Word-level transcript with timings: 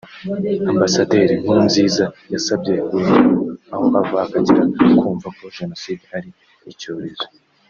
Ambasaderi 0.71 1.33
Nkurunziza 1.41 2.05
yasabye 2.33 2.73
buri 2.89 3.05
muntu 3.15 3.51
aho 3.73 3.85
ava 4.01 4.17
akagera 4.25 4.63
kumva 4.99 5.27
ko 5.37 5.43
Jenoside 5.57 6.03
ari 6.17 6.29
icyorezo 6.73 7.25